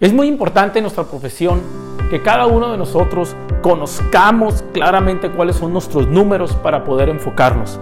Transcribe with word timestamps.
Es 0.00 0.14
muy 0.14 0.28
importante 0.28 0.78
en 0.78 0.84
nuestra 0.84 1.04
profesión 1.04 1.60
que 2.08 2.22
cada 2.22 2.46
uno 2.46 2.72
de 2.72 2.78
nosotros 2.78 3.36
conozcamos 3.60 4.64
claramente 4.72 5.30
cuáles 5.30 5.56
son 5.56 5.74
nuestros 5.74 6.08
números 6.08 6.54
para 6.54 6.84
poder 6.84 7.10
enfocarnos. 7.10 7.78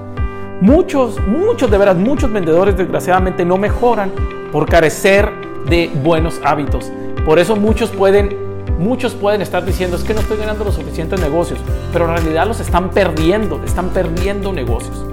Muchos, 0.60 1.24
muchos 1.28 1.70
de 1.70 1.78
veras, 1.78 1.96
muchos 1.96 2.32
vendedores 2.32 2.76
desgraciadamente 2.76 3.44
no 3.44 3.56
mejoran 3.56 4.10
por 4.50 4.68
carecer 4.68 5.30
de 5.66 5.92
buenos 6.02 6.40
hábitos. 6.42 6.90
Por 7.24 7.38
eso 7.38 7.54
muchos 7.54 7.90
pueden, 7.90 8.36
muchos 8.80 9.14
pueden 9.14 9.40
estar 9.40 9.64
diciendo 9.64 9.96
es 9.96 10.02
que 10.02 10.12
no 10.12 10.18
estoy 10.18 10.38
ganando 10.38 10.64
los 10.64 10.74
suficientes 10.74 11.20
negocios, 11.20 11.60
pero 11.92 12.06
en 12.06 12.16
realidad 12.16 12.48
los 12.48 12.58
están 12.58 12.90
perdiendo, 12.90 13.62
están 13.64 13.90
perdiendo 13.90 14.52
negocios. 14.52 15.06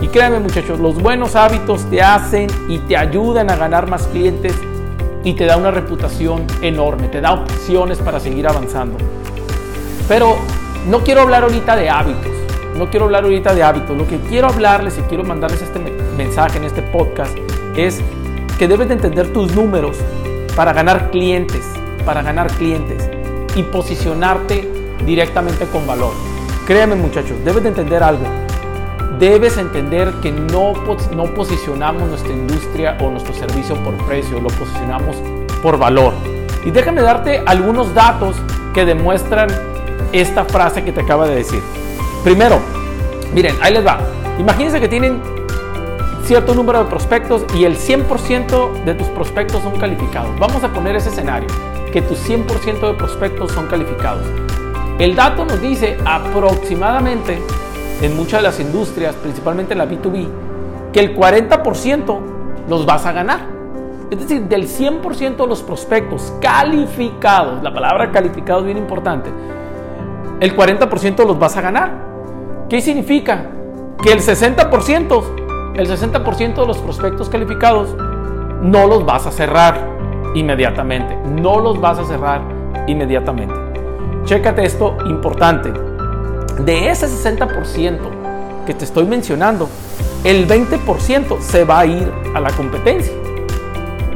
Y 0.00 0.08
créanme 0.08 0.40
muchachos, 0.40 0.80
los 0.80 1.00
buenos 1.00 1.36
hábitos 1.36 1.88
te 1.90 2.02
hacen 2.02 2.48
y 2.68 2.78
te 2.78 2.96
ayudan 2.96 3.50
a 3.50 3.54
ganar 3.54 3.88
más 3.88 4.08
clientes 4.08 4.52
y 5.24 5.34
te 5.34 5.44
da 5.44 5.56
una 5.56 5.70
reputación 5.70 6.46
enorme, 6.62 7.08
te 7.08 7.20
da 7.20 7.32
opciones 7.32 7.98
para 7.98 8.20
seguir 8.20 8.46
avanzando. 8.46 8.96
Pero 10.08 10.36
no 10.86 11.00
quiero 11.00 11.22
hablar 11.22 11.44
ahorita 11.44 11.76
de 11.76 11.90
hábitos, 11.90 12.32
no 12.76 12.88
quiero 12.90 13.06
hablar 13.06 13.24
ahorita 13.24 13.54
de 13.54 13.62
hábitos, 13.62 13.96
lo 13.96 14.06
que 14.06 14.18
quiero 14.20 14.48
hablarles 14.48 14.98
y 14.98 15.02
quiero 15.02 15.24
mandarles 15.24 15.62
este 15.62 15.78
mensaje 16.16 16.58
en 16.58 16.64
este 16.64 16.82
podcast 16.82 17.36
es 17.76 18.00
que 18.58 18.66
debes 18.66 18.88
de 18.88 18.94
entender 18.94 19.32
tus 19.32 19.54
números 19.54 19.98
para 20.56 20.72
ganar 20.72 21.10
clientes, 21.10 21.64
para 22.04 22.22
ganar 22.22 22.50
clientes 22.52 23.08
y 23.54 23.62
posicionarte 23.62 24.68
directamente 25.04 25.66
con 25.66 25.86
valor. 25.86 26.12
Créanme 26.66 26.94
muchachos, 26.94 27.36
debes 27.44 27.62
de 27.62 27.70
entender 27.70 28.02
algo 28.02 28.24
debes 29.20 29.58
entender 29.58 30.10
que 30.22 30.32
no, 30.32 30.72
no 31.14 31.24
posicionamos 31.34 32.08
nuestra 32.08 32.32
industria 32.32 32.96
o 33.00 33.10
nuestro 33.10 33.34
servicio 33.34 33.76
por 33.84 33.94
precio, 34.06 34.40
lo 34.40 34.48
posicionamos 34.48 35.16
por 35.62 35.78
valor. 35.78 36.14
Y 36.64 36.70
déjame 36.70 37.02
darte 37.02 37.42
algunos 37.46 37.94
datos 37.94 38.34
que 38.72 38.86
demuestran 38.86 39.48
esta 40.12 40.46
frase 40.46 40.82
que 40.82 40.92
te 40.92 41.02
acaba 41.02 41.28
de 41.28 41.36
decir. 41.36 41.62
Primero, 42.24 42.58
miren, 43.34 43.54
ahí 43.60 43.74
les 43.74 43.86
va. 43.86 44.00
Imagínense 44.38 44.80
que 44.80 44.88
tienen 44.88 45.20
cierto 46.24 46.54
número 46.54 46.82
de 46.82 46.88
prospectos 46.88 47.44
y 47.54 47.64
el 47.64 47.76
100% 47.76 48.84
de 48.84 48.94
tus 48.94 49.08
prospectos 49.08 49.62
son 49.62 49.78
calificados. 49.78 50.30
Vamos 50.38 50.64
a 50.64 50.72
poner 50.72 50.96
ese 50.96 51.10
escenario, 51.10 51.48
que 51.92 52.00
tus 52.00 52.18
100% 52.26 52.80
de 52.80 52.94
prospectos 52.94 53.52
son 53.52 53.66
calificados. 53.66 54.24
El 54.98 55.14
dato 55.14 55.44
nos 55.44 55.60
dice 55.60 55.98
aproximadamente 56.06 57.42
en 58.00 58.16
muchas 58.16 58.40
de 58.40 58.48
las 58.48 58.60
industrias, 58.60 59.14
principalmente 59.16 59.72
en 59.72 59.78
la 59.78 59.88
B2B, 59.88 60.28
que 60.92 61.00
el 61.00 61.16
40% 61.16 62.18
los 62.68 62.86
vas 62.86 63.06
a 63.06 63.12
ganar. 63.12 63.40
Es 64.10 64.18
decir, 64.18 64.42
del 64.42 64.66
100% 64.66 65.36
de 65.36 65.46
los 65.46 65.62
prospectos 65.62 66.32
calificados, 66.40 67.62
la 67.62 67.72
palabra 67.72 68.10
calificado 68.10 68.60
es 68.60 68.66
bien 68.66 68.78
importante, 68.78 69.30
el 70.40 70.56
40% 70.56 71.26
los 71.26 71.38
vas 71.38 71.56
a 71.56 71.60
ganar. 71.60 71.92
¿Qué 72.68 72.80
significa? 72.80 73.50
Que 74.02 74.12
el 74.12 74.20
60%, 74.20 75.74
el 75.76 75.88
60% 75.88 76.54
de 76.54 76.66
los 76.66 76.78
prospectos 76.78 77.28
calificados 77.28 77.94
no 78.62 78.86
los 78.86 79.04
vas 79.04 79.26
a 79.26 79.30
cerrar 79.30 79.86
inmediatamente. 80.34 81.16
No 81.26 81.60
los 81.60 81.80
vas 81.80 81.98
a 81.98 82.04
cerrar 82.04 82.42
inmediatamente. 82.86 83.54
Chécate 84.24 84.64
esto 84.64 84.96
importante 85.06 85.89
de 86.64 86.90
ese 86.90 87.06
60% 87.06 87.98
que 88.66 88.74
te 88.74 88.84
estoy 88.84 89.04
mencionando, 89.04 89.68
el 90.24 90.46
20% 90.46 91.40
se 91.40 91.64
va 91.64 91.80
a 91.80 91.86
ir 91.86 92.12
a 92.34 92.40
la 92.40 92.50
competencia. 92.50 93.12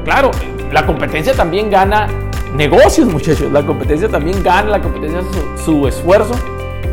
Claro, 0.05 0.31
la 0.73 0.85
competencia 0.85 1.33
también 1.35 1.71
gana 1.71 2.09
negocios, 2.55 3.09
muchachos. 3.09 3.51
La 3.51 3.65
competencia 3.65 4.09
también 4.09 4.43
gana, 4.43 4.71
la 4.71 4.83
competencia 4.83 5.21
su, 5.65 5.87
esfuerzo 5.87 6.35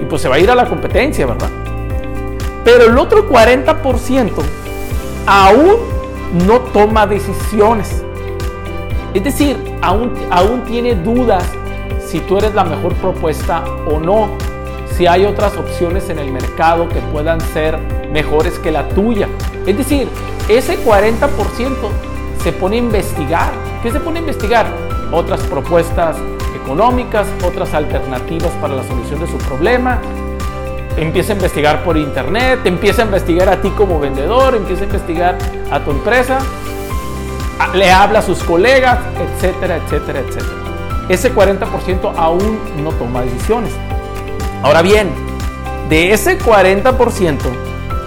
y 0.01 0.05
pues 0.05 0.21
se 0.21 0.29
va 0.29 0.35
a 0.35 0.39
ir 0.39 0.49
a 0.49 0.55
la 0.55 0.67
competencia, 0.67 1.25
¿verdad? 1.25 1.49
Pero 2.63 2.85
el 2.85 2.97
otro 2.97 3.29
40% 3.29 4.31
aún 5.25 5.75
no 6.45 6.59
toma 6.59 7.05
decisiones. 7.05 8.03
Es 9.13 9.23
decir, 9.23 9.57
aún, 9.81 10.13
aún 10.29 10.63
tiene 10.63 10.95
dudas 10.95 11.43
si 12.05 12.19
tú 12.21 12.37
eres 12.37 12.53
la 12.55 12.63
mejor 12.63 12.93
propuesta 12.95 13.63
o 13.87 13.99
no 13.99 14.29
si 15.01 15.07
hay 15.07 15.25
otras 15.25 15.57
opciones 15.57 16.11
en 16.11 16.19
el 16.19 16.31
mercado 16.31 16.87
que 16.87 16.99
puedan 17.11 17.41
ser 17.41 17.75
mejores 18.11 18.59
que 18.59 18.69
la 18.69 18.87
tuya. 18.89 19.27
Es 19.65 19.75
decir, 19.75 20.07
ese 20.47 20.77
40% 20.77 21.17
se 22.43 22.51
pone 22.51 22.75
a 22.75 22.79
investigar. 22.79 23.51
¿Qué 23.81 23.91
se 23.91 23.99
pone 23.99 24.19
a 24.19 24.21
investigar? 24.21 24.67
Otras 25.11 25.41
propuestas 25.41 26.17
económicas, 26.55 27.25
otras 27.43 27.73
alternativas 27.73 28.51
para 28.61 28.75
la 28.75 28.83
solución 28.83 29.19
de 29.21 29.25
su 29.25 29.39
problema. 29.39 29.99
Empieza 30.95 31.33
a 31.33 31.35
investigar 31.35 31.83
por 31.83 31.97
internet, 31.97 32.59
empieza 32.65 33.01
a 33.01 33.05
investigar 33.05 33.49
a 33.49 33.59
ti 33.59 33.71
como 33.71 33.99
vendedor, 33.99 34.53
empieza 34.53 34.83
a 34.83 34.85
investigar 34.85 35.35
a 35.71 35.79
tu 35.79 35.89
empresa, 35.89 36.37
le 37.73 37.91
habla 37.91 38.19
a 38.19 38.21
sus 38.21 38.43
colegas, 38.43 38.99
etcétera, 39.19 39.77
etcétera, 39.77 40.19
etcétera. 40.19 40.61
Ese 41.09 41.33
40% 41.33 42.13
aún 42.15 42.59
no 42.83 42.91
toma 42.91 43.23
decisiones. 43.23 43.73
Ahora 44.63 44.83
bien, 44.83 45.09
de 45.89 46.13
ese 46.13 46.37
40%, 46.37 47.37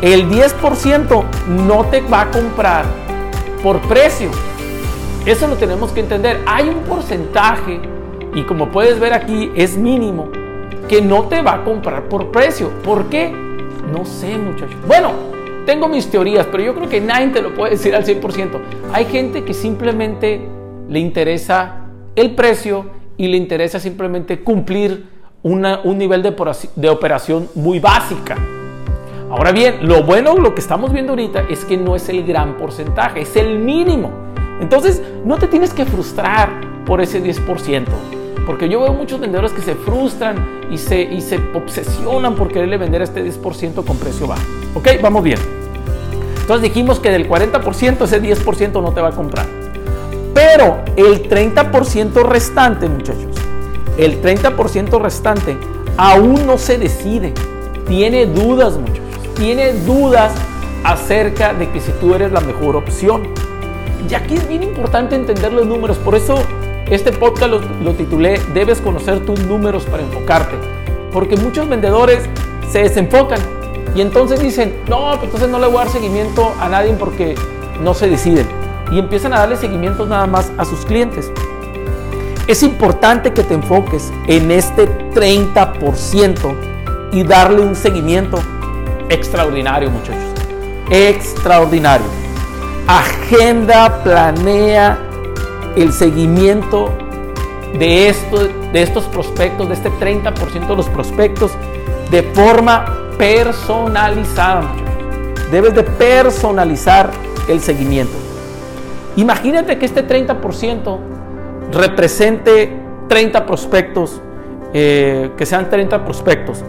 el 0.02 0.30
10% 0.30 1.24
no 1.48 1.84
te 1.86 2.00
va 2.00 2.22
a 2.22 2.30
comprar 2.30 2.84
por 3.62 3.80
precio. 3.82 4.30
Eso 5.26 5.48
lo 5.48 5.56
tenemos 5.56 5.90
que 5.90 6.00
entender. 6.00 6.40
Hay 6.46 6.68
un 6.68 6.80
porcentaje, 6.84 7.80
y 8.34 8.42
como 8.44 8.70
puedes 8.70 9.00
ver 9.00 9.14
aquí, 9.14 9.50
es 9.56 9.76
mínimo, 9.76 10.28
que 10.88 11.02
no 11.02 11.24
te 11.24 11.42
va 11.42 11.54
a 11.54 11.64
comprar 11.64 12.08
por 12.08 12.30
precio. 12.30 12.70
¿Por 12.84 13.06
qué? 13.06 13.32
No 13.92 14.04
sé, 14.04 14.38
muchachos. 14.38 14.76
Bueno, 14.86 15.12
tengo 15.66 15.88
mis 15.88 16.08
teorías, 16.08 16.46
pero 16.46 16.62
yo 16.62 16.74
creo 16.74 16.88
que 16.88 17.00
nadie 17.00 17.28
te 17.28 17.42
lo 17.42 17.54
puede 17.54 17.72
decir 17.72 17.96
al 17.96 18.04
100%. 18.04 18.60
Hay 18.92 19.06
gente 19.06 19.44
que 19.44 19.54
simplemente 19.54 20.46
le 20.88 21.00
interesa 21.00 21.86
el 22.14 22.34
precio 22.36 22.86
y 23.16 23.26
le 23.26 23.38
interesa 23.38 23.80
simplemente 23.80 24.40
cumplir 24.40 25.13
un 25.44 25.98
nivel 25.98 26.22
de, 26.22 26.34
de 26.74 26.88
operación 26.88 27.48
muy 27.54 27.78
básica. 27.78 28.36
Ahora 29.30 29.52
bien, 29.52 29.86
lo 29.86 30.02
bueno, 30.02 30.36
lo 30.36 30.54
que 30.54 30.60
estamos 30.60 30.92
viendo 30.92 31.12
ahorita 31.12 31.44
es 31.50 31.64
que 31.64 31.76
no 31.76 31.96
es 31.96 32.08
el 32.08 32.24
gran 32.24 32.56
porcentaje, 32.56 33.22
es 33.22 33.36
el 33.36 33.58
mínimo. 33.58 34.10
Entonces, 34.60 35.02
no 35.24 35.36
te 35.36 35.46
tienes 35.46 35.74
que 35.74 35.84
frustrar 35.84 36.48
por 36.86 37.00
ese 37.00 37.22
10%, 37.22 37.84
porque 38.46 38.68
yo 38.68 38.80
veo 38.80 38.92
muchos 38.92 39.20
vendedores 39.20 39.52
que 39.52 39.60
se 39.60 39.74
frustran 39.74 40.62
y 40.70 40.78
se, 40.78 41.02
y 41.02 41.20
se 41.20 41.40
obsesionan 41.54 42.36
por 42.36 42.48
quererle 42.48 42.78
vender 42.78 43.02
este 43.02 43.24
10% 43.24 43.84
con 43.84 43.96
precio 43.98 44.26
bajo. 44.26 44.42
¿Ok? 44.74 44.88
Vamos 45.02 45.22
bien. 45.22 45.38
Entonces 46.40 46.62
dijimos 46.62 47.00
que 47.00 47.10
del 47.10 47.28
40% 47.28 48.04
ese 48.04 48.22
10% 48.22 48.82
no 48.82 48.92
te 48.92 49.00
va 49.00 49.08
a 49.08 49.12
comprar. 49.12 49.46
Pero 50.32 50.78
el 50.96 51.28
30% 51.28 52.22
restante, 52.22 52.88
muchachos, 52.88 53.33
el 53.96 54.20
30% 54.22 55.00
restante 55.00 55.56
aún 55.96 56.46
no 56.46 56.58
se 56.58 56.78
decide. 56.78 57.32
Tiene 57.86 58.26
dudas, 58.26 58.76
muchachos. 58.76 59.02
Tiene 59.36 59.72
dudas 59.72 60.32
acerca 60.84 61.54
de 61.54 61.70
que 61.70 61.80
si 61.80 61.92
tú 61.92 62.14
eres 62.14 62.32
la 62.32 62.40
mejor 62.40 62.76
opción. 62.76 63.22
Y 64.08 64.14
aquí 64.14 64.34
es 64.34 64.48
bien 64.48 64.62
importante 64.62 65.16
entender 65.16 65.52
los 65.52 65.66
números. 65.66 65.96
Por 65.98 66.14
eso 66.14 66.36
este 66.90 67.12
podcast 67.12 67.52
lo, 67.82 67.92
titulé 67.92 68.40
Debes 68.52 68.80
conocer 68.80 69.24
tus 69.24 69.40
números 69.46 69.84
para 69.84 70.02
enfocarte. 70.02 70.56
Porque 71.12 71.36
muchos 71.36 71.68
vendedores 71.68 72.24
se 72.70 72.80
desenfocan 72.80 73.38
y 73.94 74.00
entonces 74.00 74.40
dicen, 74.40 74.74
no, 74.88 75.10
pues 75.12 75.24
entonces 75.24 75.48
no 75.48 75.58
le 75.60 75.66
voy 75.66 75.76
a 75.76 75.84
dar 75.84 75.88
seguimiento 75.90 76.52
a 76.60 76.68
nadie 76.68 76.92
porque 76.98 77.36
no 77.80 77.94
se 77.94 78.08
deciden. 78.08 78.46
Y 78.90 78.98
empiezan 78.98 79.32
a 79.32 79.38
darle 79.38 79.56
seguimiento 79.56 80.04
nada 80.06 80.26
más 80.26 80.50
a 80.58 80.64
sus 80.64 80.84
clientes. 80.84 81.30
Es 82.46 82.62
importante 82.62 83.32
que 83.32 83.42
te 83.42 83.54
enfoques 83.54 84.12
en 84.26 84.50
este 84.50 84.86
30% 85.12 86.54
y 87.12 87.22
darle 87.22 87.62
un 87.62 87.74
seguimiento 87.74 88.38
extraordinario, 89.08 89.90
muchachos. 89.90 90.22
Extraordinario. 90.90 92.04
Agenda, 92.86 94.02
planea 94.04 94.98
el 95.74 95.90
seguimiento 95.90 96.92
de, 97.78 98.10
esto, 98.10 98.46
de 98.74 98.82
estos 98.82 99.04
prospectos, 99.04 99.68
de 99.68 99.74
este 99.74 99.90
30% 99.90 100.66
de 100.66 100.76
los 100.76 100.90
prospectos, 100.90 101.52
de 102.10 102.24
forma 102.24 102.84
personalizada, 103.16 104.60
muchachos. 104.60 105.50
Debes 105.50 105.74
de 105.74 105.82
personalizar 105.82 107.10
el 107.48 107.60
seguimiento. 107.60 108.12
Imagínate 109.16 109.78
que 109.78 109.86
este 109.86 110.06
30% 110.06 111.13
represente 111.72 112.72
30 113.08 113.46
prospectos, 113.46 114.20
eh, 114.72 115.30
que 115.36 115.46
sean 115.46 115.68
30 115.68 116.04
prospectos, 116.04 116.62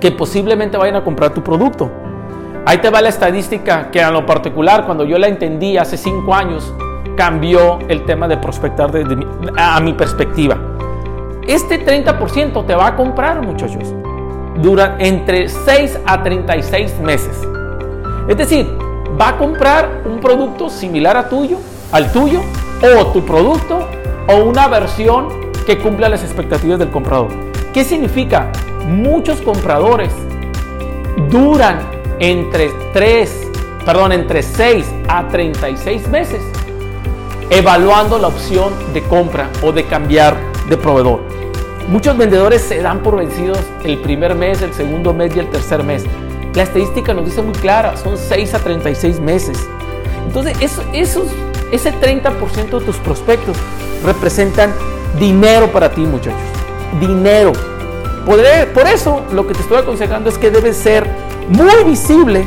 que 0.00 0.10
posiblemente 0.10 0.76
vayan 0.76 0.96
a 0.96 1.04
comprar 1.04 1.32
tu 1.32 1.42
producto. 1.42 1.90
Ahí 2.64 2.78
te 2.78 2.90
va 2.90 3.00
la 3.00 3.08
estadística 3.08 3.90
que 3.90 4.02
a 4.02 4.10
lo 4.10 4.24
particular, 4.24 4.86
cuando 4.86 5.04
yo 5.04 5.18
la 5.18 5.26
entendí 5.26 5.76
hace 5.76 5.96
5 5.96 6.34
años, 6.34 6.72
cambió 7.16 7.78
el 7.88 8.04
tema 8.04 8.28
de 8.28 8.36
prospectar 8.36 8.90
a 9.56 9.80
mi 9.80 9.92
perspectiva. 9.92 10.56
Este 11.46 11.84
30% 11.84 12.64
te 12.64 12.74
va 12.74 12.88
a 12.88 12.96
comprar, 12.96 13.42
muchachos, 13.42 13.92
dura 14.60 14.96
entre 14.98 15.48
6 15.48 16.00
a 16.06 16.22
36 16.22 16.98
meses. 17.00 17.36
Es 18.28 18.36
decir, 18.36 18.66
va 19.20 19.30
a 19.30 19.38
comprar 19.38 20.02
un 20.04 20.20
producto 20.20 20.70
similar 20.70 21.16
a 21.16 21.28
tuyo, 21.28 21.58
al 21.90 22.12
tuyo, 22.12 22.40
o 22.82 23.06
tu 23.08 23.24
producto, 23.24 23.88
o 24.28 24.44
una 24.44 24.68
versión 24.68 25.28
que 25.66 25.78
cumpla 25.78 26.08
las 26.08 26.22
expectativas 26.22 26.78
del 26.78 26.90
comprador. 26.90 27.28
¿Qué 27.72 27.84
significa? 27.84 28.50
Muchos 28.86 29.40
compradores 29.40 30.12
duran 31.30 31.80
entre 32.18 32.70
3, 32.92 33.50
perdón, 33.84 34.12
entre 34.12 34.42
6 34.42 34.86
a 35.08 35.28
36 35.28 36.08
meses 36.08 36.42
evaluando 37.52 38.18
la 38.18 38.28
opción 38.28 38.72
de 38.94 39.02
compra 39.02 39.50
o 39.62 39.72
de 39.72 39.84
cambiar 39.84 40.36
de 40.70 40.76
proveedor. 40.78 41.20
Muchos 41.88 42.16
vendedores 42.16 42.62
se 42.62 42.80
dan 42.80 43.02
por 43.02 43.16
vencidos 43.16 43.58
el 43.84 43.98
primer 43.98 44.34
mes, 44.34 44.62
el 44.62 44.72
segundo 44.72 45.12
mes 45.12 45.36
y 45.36 45.40
el 45.40 45.50
tercer 45.50 45.82
mes. 45.82 46.04
La 46.54 46.62
estadística 46.62 47.12
nos 47.12 47.26
dice 47.26 47.42
muy 47.42 47.52
clara, 47.52 47.94
son 47.98 48.16
6 48.16 48.54
a 48.54 48.58
36 48.58 49.20
meses. 49.20 49.68
Entonces, 50.26 50.56
eso, 50.60 50.82
esos, 50.94 51.26
ese 51.72 51.92
30% 51.92 52.78
de 52.78 52.84
tus 52.84 52.96
prospectos 52.98 53.56
representan 54.04 54.72
dinero 55.18 55.72
para 55.72 55.90
ti, 55.90 56.02
muchachos. 56.02 56.38
Dinero. 57.00 57.52
por 58.26 58.86
eso 58.86 59.24
lo 59.32 59.46
que 59.46 59.54
te 59.54 59.62
estoy 59.62 59.78
aconsejando 59.78 60.28
es 60.28 60.38
que 60.38 60.50
debes 60.50 60.76
ser 60.76 61.08
muy 61.48 61.82
visible 61.84 62.46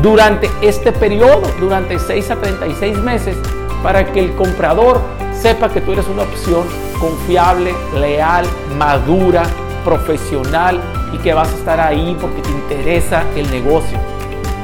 durante 0.00 0.48
este 0.62 0.92
periodo, 0.92 1.42
durante 1.60 1.98
6 1.98 2.30
a 2.30 2.36
36 2.36 2.98
meses, 2.98 3.36
para 3.82 4.10
que 4.10 4.20
el 4.20 4.34
comprador 4.34 5.00
sepa 5.34 5.68
que 5.68 5.80
tú 5.80 5.92
eres 5.92 6.06
una 6.06 6.22
opción 6.22 6.64
confiable, 7.00 7.74
leal, 7.98 8.46
madura, 8.78 9.42
profesional 9.84 10.80
y 11.12 11.18
que 11.18 11.34
vas 11.34 11.48
a 11.52 11.56
estar 11.56 11.80
ahí 11.80 12.16
porque 12.20 12.40
te 12.40 12.50
interesa 12.50 13.24
el 13.36 13.50
negocio. 13.50 13.98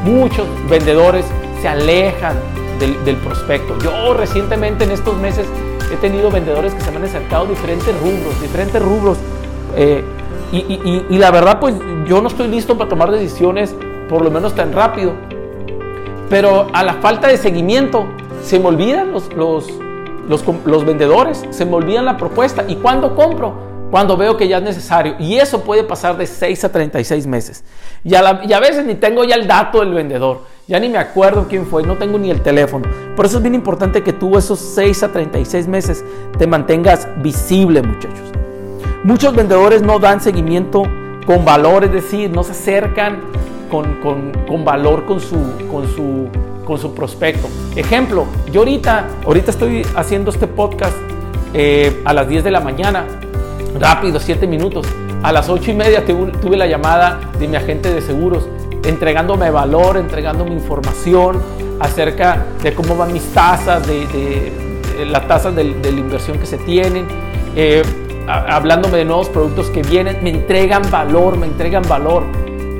Muchos 0.05 0.47
vendedores 0.71 1.27
se 1.61 1.69
alejan 1.69 2.37
del, 2.79 3.17
prospecto. 3.17 3.77
Yo 3.83 4.15
recientemente 4.15 4.85
en 4.85 4.93
estos 4.93 5.17
meses 5.17 5.47
he 5.93 5.97
tenido 5.97 6.31
vendedores 6.31 6.75
que 6.75 6.81
se 6.81 6.91
me 6.91 6.99
han 6.99 7.05
acercado 7.05 7.47
diferentes 7.47 7.95
rubros, 8.01 8.41
diferentes 8.41 8.81
rubros. 8.81 9.19
Eh, 9.77 10.05
y, 10.53 11.19
la 11.19 11.31
verdad, 11.31 11.61
pues 11.61 11.75
yo 12.07 12.23
no 12.23 12.29
estoy 12.29 12.49
listo 12.49 12.79
para 12.79 12.89
tomar 12.89 13.11
decisiones 13.11 13.75
por 14.09 14.23
lo 14.23 14.31
menos 14.31 14.55
tan 14.55 14.73
rápido. 14.73 15.13
Pero 16.31 16.69
a 16.73 16.83
la 16.83 16.95
falta 16.95 17.29
de 17.29 17.37
seguimiento 17.37 18.07
se 18.43 18.59
me 18.59 18.67
olvidan 18.67 19.13
los, 19.13 19.33
los, 19.35 19.67
los, 20.29 20.85
vendedores, 20.85 21.45
se 21.51 21.65
me 21.65 21.75
olvidan 21.75 22.05
la 22.05 22.17
propuesta. 22.17 22.65
¿Y 22.67 22.77
cuando 22.77 23.15
compro? 23.15 23.69
Cuando 23.91 24.17
veo 24.17 24.37
que 24.37 24.49
ya 24.49 24.59
es 24.59 24.63
necesario. 24.63 25.17
Y 25.19 25.37
eso 25.37 25.63
puede 25.63 25.85
pasar 25.85 26.17
de 26.17 26.27
6 26.27 26.65
a 26.65 26.73
36 26.73 27.27
meses. 27.27 27.65
Y 28.05 28.15
a, 28.15 28.41
y 28.45 28.53
a 28.53 28.61
veces 28.61 28.87
ni 28.87 28.95
tengo 28.95 29.25
ya 29.25 29.35
el 29.35 29.47
dato 29.47 29.81
del 29.81 29.93
vendedor. 29.93 30.58
Ya 30.69 30.79
ni 30.79 30.91
me 30.91 30.99
acuerdo 30.99 31.47
quién 31.49 31.65
fue, 31.65 31.83
no 31.83 31.97
tengo 31.97 32.19
ni 32.19 32.31
el 32.31 32.43
teléfono. 32.43 32.85
Por 33.17 33.25
eso 33.25 33.39
es 33.39 33.43
bien 33.43 33.55
importante 33.55 34.03
que 34.03 34.13
tú 34.13 34.37
esos 34.37 34.59
6 34.59 35.03
a 35.03 35.09
36 35.11 35.67
meses 35.67 36.05
te 36.37 36.47
mantengas 36.47 37.09
visible, 37.23 37.81
muchachos. 37.81 38.31
Muchos 39.03 39.35
vendedores 39.35 39.81
no 39.81 39.99
dan 39.99 40.21
seguimiento 40.21 40.83
con 41.25 41.47
valor, 41.47 41.85
es 41.85 41.93
decir, 41.93 42.29
no 42.31 42.43
se 42.43 42.53
acercan 42.53 43.21
con, 43.71 43.95
con, 44.03 44.33
con 44.47 44.63
valor 44.67 45.07
con 45.07 45.21
su, 45.21 45.39
con, 45.71 45.89
su, 45.89 46.29
con 46.67 46.79
su 46.79 46.93
prospecto. 46.93 47.49
Ejemplo, 47.75 48.27
yo 48.53 48.61
ahorita, 48.61 49.07
ahorita 49.25 49.51
estoy 49.51 49.87
haciendo 49.97 50.31
este 50.31 50.47
podcast 50.47 50.99
eh, 51.55 52.03
a 52.05 52.13
las 52.13 52.29
10 52.29 52.45
de 52.45 52.51
la 52.51 52.61
mañana, 52.61 53.07
rápido, 53.81 54.21
7 54.21 54.47
minutos. 54.47 54.87
A 55.23 55.33
las 55.33 55.49
8 55.49 55.71
y 55.71 55.75
media 55.75 56.05
tuve, 56.05 56.59
la 56.59 56.67
llamada 56.67 57.19
de 57.41 57.49
mi 57.49 57.57
agente 57.57 57.91
de 57.91 58.03
seguros, 58.03 58.47
entregándome 58.89 59.51
valor, 59.51 59.99
entregándome 59.99 60.53
información 60.53 61.41
acerca 61.79 62.47
de 62.63 62.75
cómo 62.75 62.97
van 62.97 63.13
mis 63.13 63.33
tasas, 63.33 63.87
de, 63.87 64.07
de, 64.07 65.07
las 65.07 65.29
tasas 65.29 65.55
de, 65.55 65.65
la 65.65 65.89
inversión 65.89 66.39
que 66.39 66.47
se 66.47 66.59
tienen. 66.59 67.07
Eh, 67.55 67.83
hablándome 68.27 68.99
de 68.99 69.05
nuevos 69.05 69.29
productos 69.29 69.71
que 69.71 69.83
vienen, 69.83 70.19
me 70.23 70.31
entregan 70.31 70.83
valor, 70.91 71.37
me 71.37 71.47
entregan 71.47 71.83
valor. 71.89 72.25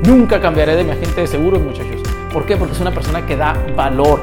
Nunca 0.05 0.41
cambiaré 0.41 0.75
de 0.75 0.83
mi 0.83 0.91
agente 0.91 1.21
de 1.21 1.27
seguros, 1.27 1.61
muchachos. 1.61 2.01
¿Por 2.33 2.45
qué? 2.45 2.57
Porque 2.57 2.73
es 2.73 2.81
una 2.81 2.91
persona 2.91 3.25
que 3.25 3.35
da 3.35 3.55
valor. 3.75 4.19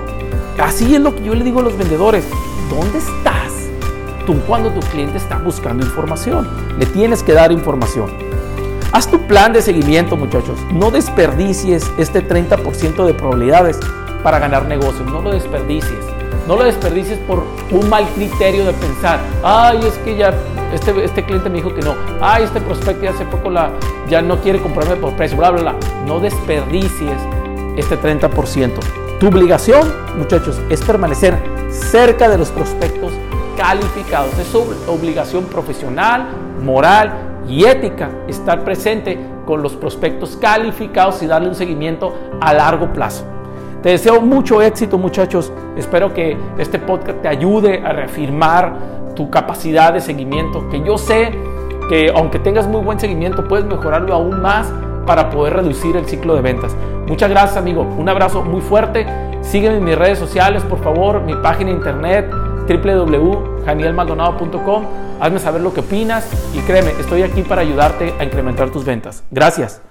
Así 0.59 0.95
es 0.95 1.01
lo 1.01 1.15
que 1.15 1.23
yo 1.23 1.35
le 1.35 1.45
digo 1.45 1.61
a 1.61 1.63
los 1.63 1.77
vendedores. 1.77 2.27
¿Dónde 2.71 2.99
estás 2.99 3.53
tú 4.27 4.41
cuando 4.47 4.71
tu 4.71 4.81
cliente 4.89 5.19
está 5.19 5.39
buscando 5.39 5.85
información? 5.85 6.49
Le 6.79 6.87
tienes 6.87 7.23
que 7.23 7.33
dar 7.33 7.53
información. 7.53 8.26
Haz 8.97 9.11
tu 9.11 9.19
plan 9.27 9.53
de 9.53 9.61
seguimiento, 9.61 10.17
muchachos. 10.17 10.59
No 10.73 10.91
desperdicies 10.91 11.85
este 11.99 12.27
30% 12.27 13.05
de 13.05 13.13
probabilidades 13.13 13.79
para 14.23 14.39
ganar 14.39 14.65
negocios. 14.65 15.05
No 15.13 15.21
lo 15.21 15.33
desperdicies. 15.33 16.01
No 16.49 16.57
lo 16.57 16.65
desperdicies 16.65 17.19
por 17.19 17.43
un 17.73 17.91
mal 17.91 18.09
criterio 18.15 18.65
de 18.65 18.73
pensar, 18.73 19.21
ay, 19.43 19.81
es 19.85 19.99
que 19.99 20.17
ya 20.17 20.33
este, 20.73 21.05
este 21.05 21.23
cliente 21.27 21.51
me 21.51 21.57
dijo 21.57 21.75
que 21.75 21.83
no, 21.83 21.95
ay, 22.23 22.45
este 22.45 22.59
prospecto 22.59 23.05
ya 23.05 23.11
hace 23.11 23.27
poco 23.27 23.51
la, 23.51 23.71
ya 24.09 24.23
no 24.23 24.41
quiere 24.41 24.63
comprarme 24.63 24.97
por 24.97 25.15
precio, 25.15 25.37
bla, 25.37 25.51
bla, 25.51 25.61
bla. 25.61 25.77
No 26.07 26.19
desperdicies 26.19 27.21
este 27.77 27.99
30%. 28.01 28.79
Tu 29.21 29.27
obligación, 29.29 29.93
muchachos, 30.17 30.59
es 30.71 30.81
permanecer 30.81 31.37
cerca 31.69 32.31
de 32.31 32.39
los 32.39 32.49
prospectos 32.49 33.13
calificados. 33.59 34.39
Es 34.39 34.55
obligación 34.55 35.45
profesional, 35.45 36.29
moral 36.65 37.26
y 37.49 37.65
ética 37.65 38.11
estar 38.29 38.65
presente 38.65 39.19
con 39.47 39.63
los 39.63 39.75
prospectos 39.75 40.37
calificados 40.37 41.23
y 41.23 41.27
darle 41.27 41.49
un 41.49 41.55
seguimiento 41.55 42.13
a 42.41 42.53
largo 42.53 42.93
plazo. 42.93 43.25
Te 43.83 43.91
deseo 43.91 44.21
mucho 44.21 44.61
éxito 44.63 44.99
muchachos. 44.99 45.53
Espero 45.77 46.13
que 46.13 46.37
este 46.59 46.79
podcast 46.79 47.23
te 47.23 47.29
ayude 47.29 47.83
a 47.85 47.93
reafirmar 47.93 48.75
tu 49.15 49.31
capacidad 49.31 49.93
de 49.93 50.01
seguimiento, 50.01 50.69
que 50.69 50.83
yo 50.83 50.99
sé 50.99 51.31
que 51.89 52.13
aunque 52.15 52.39
tengas 52.39 52.67
muy 52.67 52.81
buen 52.83 52.99
seguimiento, 52.99 53.47
puedes 53.47 53.65
mejorarlo 53.65 54.13
aún 54.13 54.43
más 54.43 54.73
para 55.07 55.31
poder 55.31 55.55
reducir 55.55 55.97
el 55.97 56.07
ciclo 56.07 56.35
de 56.35 56.43
ventas. 56.43 56.77
Muchas 57.07 57.31
gracias 57.31 57.57
amigo, 57.57 57.83
un 57.83 58.09
abrazo 58.09 58.43
muy 58.43 58.61
fuerte. 58.61 59.07
Sígueme 59.41 59.77
en 59.77 59.85
mis 59.85 59.97
redes 59.97 60.19
sociales, 60.19 60.65
por 60.65 60.81
favor, 60.83 61.23
mi 61.23 61.35
página 61.37 61.71
de 61.71 61.77
internet 61.77 62.46
www.janielmaldonado.com. 62.67 64.85
Hazme 65.21 65.39
saber 65.39 65.61
lo 65.63 65.73
que 65.73 65.81
opinas 65.81 66.29
y 66.55 66.59
créeme, 66.61 66.91
estoy 67.01 67.23
aquí 67.23 67.41
para 67.43 67.63
ayudarte 67.63 68.13
a 68.19 68.25
incrementar 68.25 68.69
tus 68.71 68.85
ventas. 68.85 69.25
Gracias. 69.31 69.86